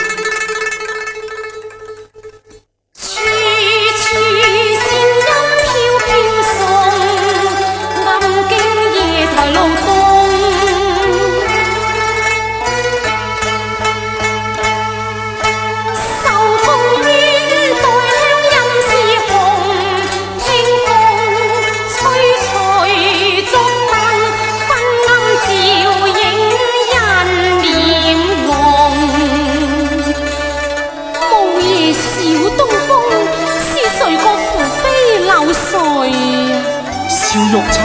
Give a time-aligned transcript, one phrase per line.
[37.30, 37.80] 朝玉妻